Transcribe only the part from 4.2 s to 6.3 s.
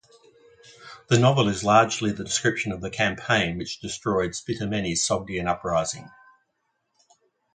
Spitamenes' Sogdian uprising.